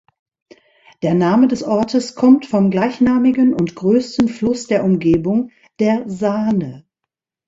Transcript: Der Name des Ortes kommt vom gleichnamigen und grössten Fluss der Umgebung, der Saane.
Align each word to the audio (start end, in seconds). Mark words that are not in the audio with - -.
Der 1.03 1.13
Name 1.13 1.47
des 1.47 1.61
Ortes 1.61 2.15
kommt 2.15 2.47
vom 2.47 2.71
gleichnamigen 2.71 3.53
und 3.53 3.75
grössten 3.75 4.29
Fluss 4.29 4.65
der 4.65 4.83
Umgebung, 4.83 5.51
der 5.77 6.09
Saane. 6.09 6.85